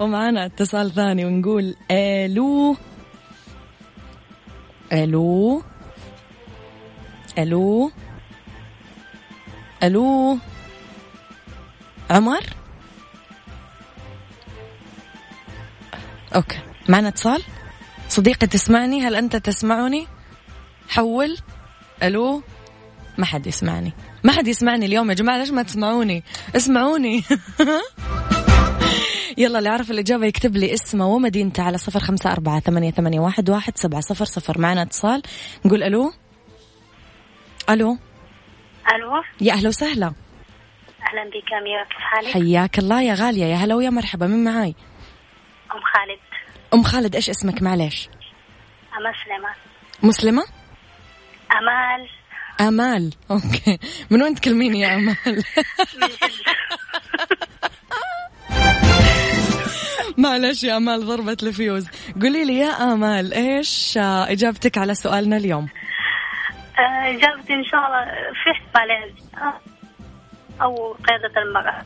[0.00, 2.76] ومعنا اتصال ثاني ونقول ألو.
[4.92, 5.62] ألو.
[7.38, 7.90] ألو.
[9.82, 10.38] ألو.
[12.10, 12.44] عمر؟
[16.34, 16.58] أوكي.
[16.88, 17.42] معنا اتصال؟
[18.08, 20.06] صديقي تسمعني؟ هل أنت تسمعني؟
[20.88, 21.38] حول.
[22.02, 22.42] ألو.
[23.18, 23.92] ما حد يسمعني.
[24.24, 26.24] ما حد يسمعني اليوم يا جماعة ليش ما تسمعوني؟
[26.56, 27.24] اسمعوني.
[29.38, 33.50] يلا اللي عرف الإجابة يكتب لي اسمه ومدينته على صفر خمسة أربعة ثمانية, ثمانية واحد,
[33.50, 34.58] واحد سبعة صفر صفر.
[34.58, 35.22] معنا اتصال.
[35.64, 36.12] نقول ألو.
[37.70, 37.98] ألو.
[38.94, 39.22] ألو.
[39.40, 40.06] يا أهلا وسهلا.
[40.06, 44.74] أهلا بك أميرة كيف حالك؟ حياك الله يا غالية يا هلا ويا مرحبا مين معاي؟
[45.74, 46.20] أم خالد.
[46.74, 48.08] أم خالد إيش اسمك؟ معليش؟
[48.92, 49.54] مسلمة
[50.02, 50.42] مسلمة؟
[51.52, 52.08] أمال.
[52.60, 53.14] أمال.
[53.30, 53.78] okay.
[54.10, 55.16] من وين تكلميني يا أمال؟
[60.20, 61.88] معلش يا أمال ضربت الفيوز.
[62.22, 65.68] قولي لي يا أمال إيش إجابتك على سؤالنا اليوم؟
[66.78, 68.04] آه، إجابتي إن شاء الله
[68.44, 69.14] في احتمالين
[70.62, 71.84] أو قيادة المرأة.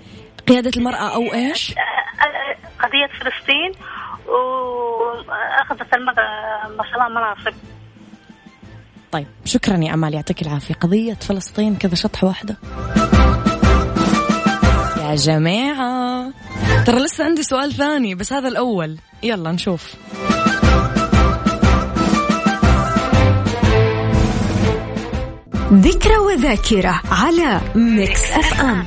[0.48, 3.72] قيادة المرأة أو إيش؟ آه، قضية فلسطين
[4.26, 7.56] وأخذت المرأة ما شاء الله مناصب.
[9.12, 10.74] طيب شكرا يا أمال يعطيك العافية.
[10.74, 12.56] قضية فلسطين كذا شطحة واحدة.
[15.14, 16.30] يا جماعة.
[16.86, 18.98] ترى لسه عندي سؤال ثاني بس هذا الأول.
[19.22, 19.94] يلا نشوف.
[25.72, 28.86] ذكرى وذاكرة على Mix FM.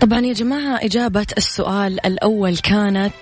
[0.00, 3.14] طبعا يا جماعة إجابة السؤال الأول كانت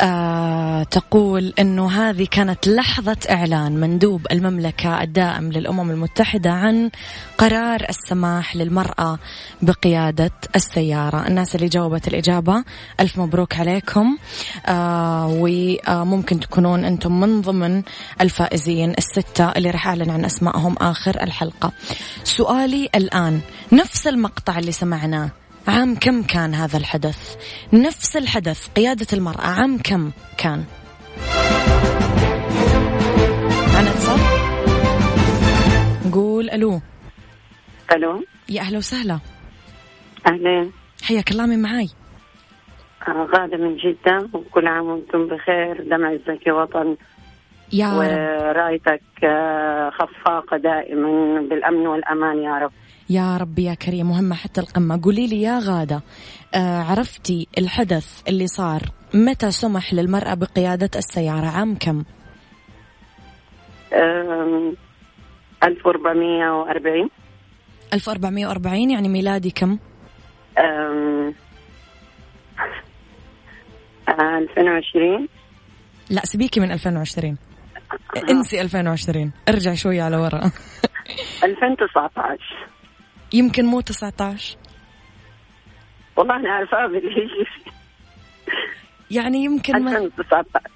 [0.00, 6.90] آه تقول أنه هذه كانت لحظة إعلان مندوب المملكة الدائم للأمم المتحدة عن
[7.38, 9.18] قرار السماح للمرأة
[9.62, 11.26] بقيادة السيارة.
[11.26, 12.64] الناس اللي جاوبت الإجابة
[13.00, 14.18] ألف مبروك عليكم.
[14.66, 15.26] آه
[15.88, 17.82] وممكن تكونون أنتم من ضمن
[18.20, 21.72] الفائزين الستة اللي راح أعلن عن أسمائهم آخر الحلقة.
[22.24, 23.40] سؤالي الآن
[23.72, 25.30] نفس المقطع اللي سمعناه
[25.68, 27.36] عام كم كان هذا الحدث؟
[27.72, 30.64] نفس الحدث قيادة المرأة عام كم كان؟
[33.74, 34.20] معنا اتصال
[36.06, 36.80] نقول ألو.
[37.92, 38.24] ألو.
[38.48, 39.18] يا أهلا وسهلا.
[40.26, 41.88] أهلين حياك الله من معاي.
[43.08, 44.28] آه، غادة من جدة.
[44.32, 45.82] وكل عام وأنتم بخير.
[45.90, 46.96] دمع الزكي وطن.
[47.72, 47.96] يا رب.
[47.98, 52.72] ورأيتك آه، خفاقة دائما بالأمن والأمان يا رب.
[53.10, 55.00] يا ربي يا كريم مهمة حتى القمة.
[55.02, 56.02] قولي لي يا غادة
[56.54, 58.82] آه عرفتي الحدث اللي صار؟
[59.14, 62.04] متى سمح للمرأة بقيادة السيارة؟ عام كم؟
[65.64, 67.10] 1440
[67.94, 69.78] 1440 يعني ميلادي كم؟
[74.08, 75.28] 2020
[76.10, 77.36] لا سبيكي من 2020
[78.30, 80.50] انسي 2020 ارجعي شوي على ورا.
[81.44, 82.75] 2019
[83.32, 84.56] يمكن مو 19
[86.16, 87.46] والله أنا بالهجري
[89.10, 90.70] يعني يمكن 2019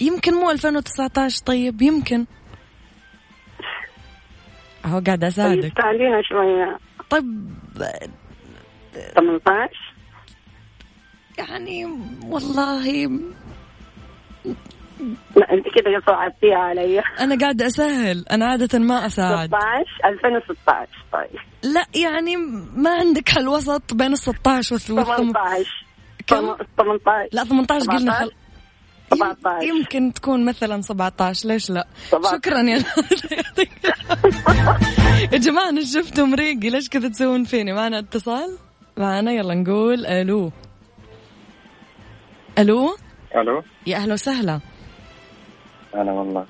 [0.00, 2.26] يمكن مو 2019 طيب يمكن.
[4.84, 5.72] أهو قاعد أساعدك.
[5.72, 6.78] تعلينا شوية.
[7.10, 7.48] طيب
[9.14, 9.70] 18
[11.38, 11.84] يعني
[12.24, 13.10] والله
[15.36, 17.02] لا انت كده صعبتيها علي.
[17.20, 18.24] أنا قاعدة أسهل.
[18.30, 19.48] أنا عادة ما أساعد.
[19.48, 19.64] 16
[20.04, 21.40] 2016 طيب.
[21.62, 22.36] لا يعني
[22.76, 25.86] ما عندك حل وسط بين ال 16 وال 18
[26.26, 28.30] كم؟ 18 لا 18 قلنا خل...
[29.10, 32.36] 17 يمكن تكون مثلا 17 ليش لا؟ 17.
[32.36, 32.84] شكرا يا
[35.32, 38.58] يا جماعة أنا شفتوا مريقي ليش كذا تسوون فيني؟ معنا اتصال؟
[38.96, 40.52] معنا يلا نقول ألو.
[42.58, 42.96] ألو؟
[43.36, 44.60] ألو؟ يا أهلا وسهلا.
[45.96, 46.46] هلا والله.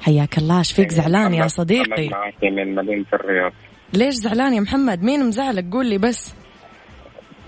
[0.00, 0.58] حياك الله.
[0.58, 2.10] إيش فيك زعلان يا صديقي.
[2.42, 3.52] من مدينة الرياض.
[3.92, 6.34] ليش زعلان يا محمد؟ مين مزعلك؟ قول لي بس.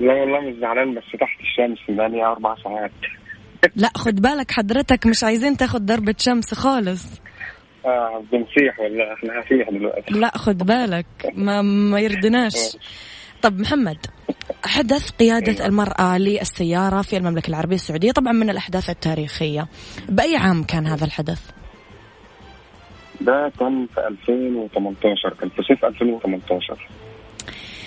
[0.00, 2.90] لا والله مش زعلان بس تحت الشمس بقالي أربع ساعات.
[3.76, 7.20] لا خد بالك حضرتك مش عايزين تاخد ضربة شمس خالص.
[7.86, 11.06] آه بنصيح ولا إحنا هسيح دلوقتي؟ لا خد بالك.
[11.34, 12.76] ما ما يردناش.
[13.42, 13.98] طب محمد
[14.64, 19.68] حدث قيادة المرأة للسيارة في المملكة العربية السعودية طبعا من الأحداث التاريخية.
[20.08, 21.50] بأي عام كان هذا الحدث؟
[23.20, 26.88] ده كان في 2018 كان في صيف 2018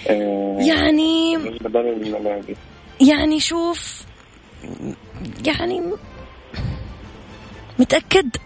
[0.10, 1.38] آه يعني
[3.10, 4.06] يعني شوف
[5.48, 5.82] يعني
[7.80, 8.38] متأكد؟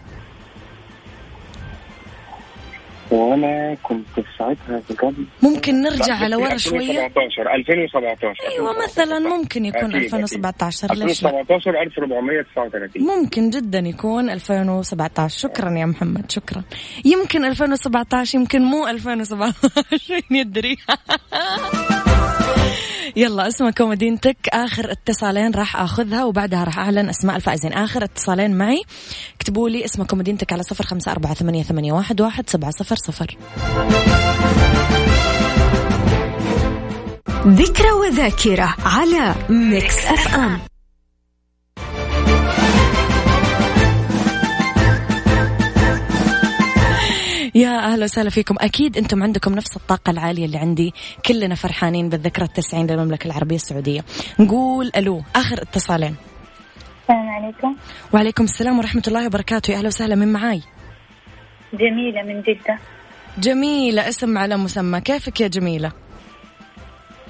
[3.10, 9.64] وأنا كنت في ساعتها بجد ممكن نرجع على ورا شوية؟ 2017 2017 أيوه مثلا ممكن
[9.64, 16.62] يكون 2017 ليش 2017 1439 ممكن جدا يكون 2017 شكرا يا محمد شكرا.
[17.04, 19.70] يمكن 2017 يمكن مو 2017
[20.30, 20.76] يدري.
[23.16, 24.36] يلا اسمك ومدينتك.
[24.52, 27.72] آخر اتصالين راح آخذها وبعدها راح اعلن أسماء الفائزين.
[27.72, 28.82] آخر اتصالين معي
[29.36, 33.36] اكتبوا لي اسمك ومدينتك على صفر خمسة أربعة ثمانية, ثمانية واحد, واحد سبعة صفر صفر.
[37.46, 40.75] ذكرى وذاكرة على Mix FM.
[47.56, 48.54] يا أهلا وسهلا فيكم.
[48.60, 50.94] أكيد أنتم عندكم نفس الطاقة العالية اللي عندي.
[51.26, 54.04] كلنا فرحانين بالذكرى التسعين للمملكة العربية السعودية.
[54.38, 56.16] نقول ألو آخر اتصالين.
[57.02, 57.76] السلام عليكم.
[58.12, 59.72] وعليكم السلام ورحمة الله وبركاته.
[59.72, 60.62] يا أهلا وسهلا من معاي؟
[61.72, 62.78] جميلة من جدة.
[63.38, 65.00] جميلة اسم على مسمى.
[65.00, 65.92] كيفك يا جميلة؟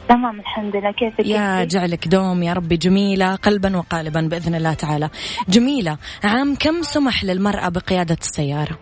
[0.09, 0.93] تمام الحمد لله.
[0.93, 2.77] كيفك يا جعلك دوم يا ربي.
[2.77, 5.11] جميلة قلبا وقالبا بإذن الله تعالى.
[5.49, 8.79] جميلة عام كم سمح للمرأة بقيادة السيارة؟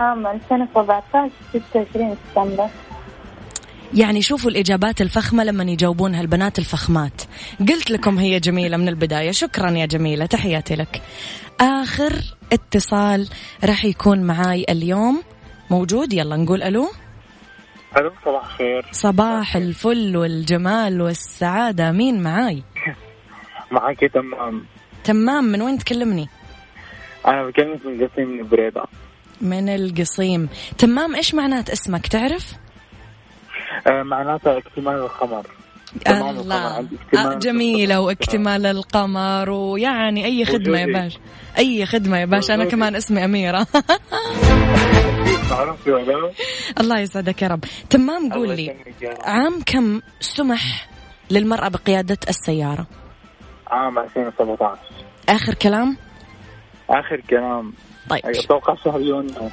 [0.00, 2.68] عام 2017 26 سبتمبر.
[3.94, 7.22] يعني شوفوا الإجابات الفخمة لما يجاوبونها البنات الفخمات.
[7.60, 9.30] قلت لكم هي جميلة من البداية.
[9.30, 11.02] شكرا يا جميلة تحياتي لك.
[11.60, 12.12] آخر
[12.52, 13.28] اتصال
[13.64, 15.22] راح يكون معاي اليوم.
[15.70, 16.86] موجود؟ يلا نقول ألو.
[17.96, 18.86] ألو صباح الخير.
[18.92, 21.92] صباح الفل والجمال والسعادة.
[21.92, 22.62] مين معاي؟
[23.72, 24.64] معاكي تمام.
[25.04, 26.28] تمام من وين تكلمني؟
[27.26, 28.84] أنا بكلمك من من بريدة.
[29.40, 30.48] من القصيم.
[30.78, 32.52] تمام إيش معنات اسمك؟ تعرف؟
[33.86, 35.46] آه معناتها اكتمال الخمر
[36.06, 36.88] الله.
[37.18, 39.50] آه جميلة واكتمال القمر.
[39.50, 41.18] ويعني أي خدمة يا باش.
[41.58, 42.50] أي خدمة يا باش.
[42.50, 43.66] أنا كمان اسمي أميرة.
[46.80, 47.64] الله يسعدك يا رب.
[47.90, 48.76] تمام قول لي
[49.24, 50.88] عام كم سمح
[51.30, 52.86] للمرأة بقيادة السيارة؟
[53.66, 54.78] عام 2017
[55.28, 55.96] آخر كلام؟
[56.90, 57.72] آخر كلام.
[58.10, 58.26] طيب.
[58.26, 59.50] أتوقع شهر يونيو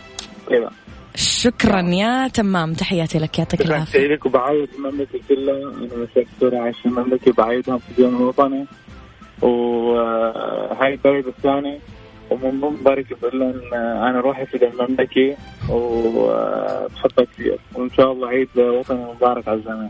[0.50, 0.72] كذا
[1.16, 2.74] شكرا يا تمام.
[2.74, 4.08] تحياتي لك يعطيك العافية.
[4.08, 5.56] لك وبعيد المملكة كلها.
[5.56, 8.66] أنا مساك سوري عايش المملكة بعيدهم في اليوم الوطني
[9.42, 11.80] وهاي البلد الثاني
[12.30, 15.38] ومن ضمن ذلك بقول لهم أنا روحي في المملكة
[15.70, 19.90] وبحبها كثير وإن شاء الله عيد وطني مبارك على الجميع.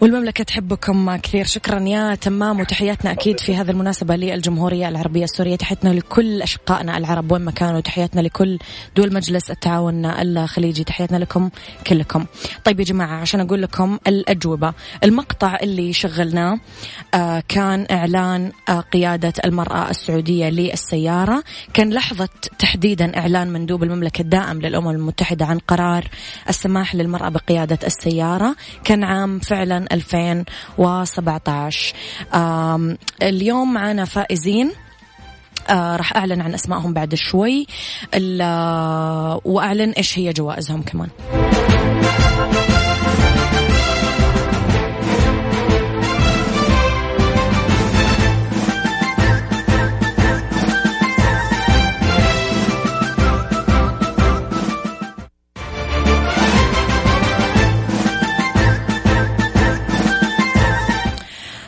[0.00, 1.44] والمملكة تحبكم كثير.
[1.44, 5.56] شكرا يا تمام وتحياتنا أكيد في هذه المناسبة للجمهورية العربية السورية.
[5.56, 7.80] تحياتنا لكل أشقائنا العرب وين ما كانوا.
[7.80, 8.58] تحياتنا لكل
[8.96, 10.84] دول مجلس التعاون الخليجي.
[10.84, 11.50] تحياتنا لكم
[11.86, 12.26] كلكم.
[12.64, 14.72] طيب يا جماعة عشان أقول لكم الأجوبة.
[15.04, 16.58] المقطع اللي شغلناه
[17.14, 21.44] آه كان إعلان آه قيادة المرأة السعودية للسيارة.
[21.74, 22.28] كان لحظة
[22.58, 26.08] تحديدا إعلان مندوب المملكة الدائم للأمم المتحدة عن قرار
[26.48, 28.56] السماح للمرأة بقيادة السيارة.
[28.84, 31.94] كان عام فعلا 2017
[33.22, 34.72] اليوم معنا فائزين.
[35.70, 37.66] آه راح أعلن عن أسمائهم بعد شوي.
[39.44, 41.08] وأعلن إيش هي جوائزهم كمان.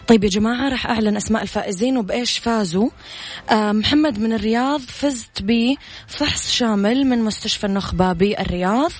[0.09, 2.89] طيب يا جماعة راح أعلن أسماء الفائزين وبإيش فازوا.
[3.51, 8.91] آه محمد من الرياض فزت بفحص شامل من مستشفى النخبة بالرياض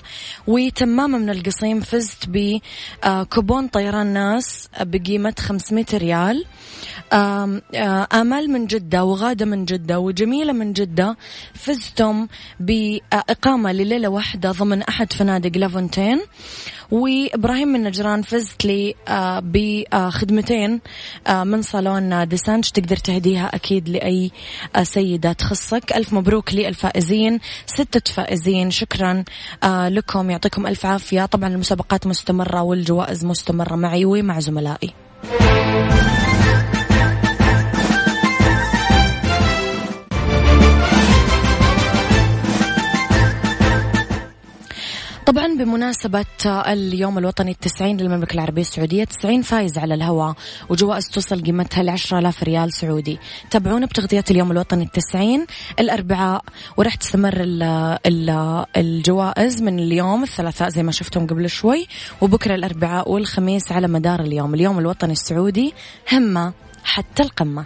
[0.47, 6.45] وتمامة من القصيم فزت بكوبون طيران ناس بقيمة 500 ريال.
[7.13, 11.17] آمال من جدة وغادة من جدة وجميلة من جدة
[11.53, 12.27] فزتم
[12.59, 16.19] بإقامة لليلة واحدة ضمن أحد فنادق لافونتين.
[16.91, 18.95] وإبراهيم من نجران فزت لي
[19.41, 20.79] بخدمتين
[21.29, 24.31] من صالون ديسانش تقدر تهديها أكيد لأي
[24.75, 25.93] آه، سيدة تخصك.
[25.95, 29.23] ألف مبروك للفائزين ستة فائزين شكرا
[29.65, 30.29] لكم.
[30.29, 31.25] يعطيكم ألف عافية.
[31.25, 34.93] طبعا المسابقات مستمرة والجوائز مستمرة معي ومع زملائي.
[45.29, 50.35] طبعا بمناسبة اليوم الوطني التسعين للمملكة العربية السعودية تسعين فايز على الهواء
[50.69, 53.19] وجوائز توصل قيمتها لعشرة آلاف ريال سعودي.
[53.51, 55.45] تابعونا بتغطيات اليوم الوطني التسعين
[55.79, 56.43] الأربعاء
[56.77, 57.63] وراح تستمر ال
[58.05, 58.29] ال
[58.77, 61.87] الجوائز من اليوم الثلاثاء زي ما شفتم قبل شوي
[62.21, 64.53] وبكرة الأربعاء والخميس على مدار اليوم.
[64.53, 65.73] اليوم الوطني السعودي
[66.13, 66.53] همة
[66.83, 67.65] حتى القمة.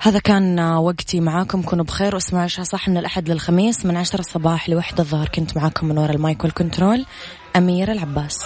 [0.00, 4.68] هذا كان وقتي معاكم كونوا بخير واسمعوا عشاء صح من الأحد للخميس من عشرة الصباح
[4.68, 5.28] لوحدة الظهر.
[5.28, 7.04] كنت معاكم من وراء المايك والكنترول
[7.56, 8.38] أميرة العباس.